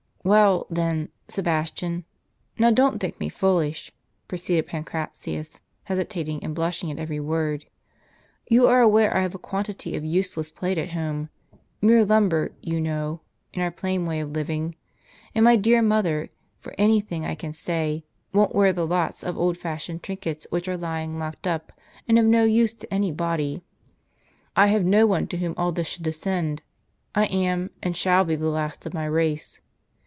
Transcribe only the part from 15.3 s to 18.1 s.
and my dear mother, for any thing I can say,